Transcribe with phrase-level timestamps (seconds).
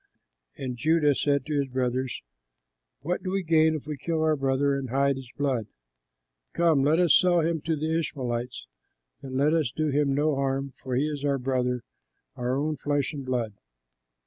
[0.57, 2.23] And Judah said to his brothers,
[3.01, 5.67] "What do we gain if we kill our brother and hide his blood?
[6.53, 8.65] Come, let us sell him to the Ishmaelites,
[9.21, 11.83] and let us do him no harm, for he is our brother,
[12.35, 13.53] our own flesh and blood."